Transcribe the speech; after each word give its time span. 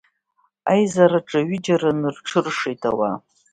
Аизараҿы 0.71 1.39
ҩыџьараны 1.47 2.09
рҽыршеит 2.15 2.81
ауаа. 2.89 3.15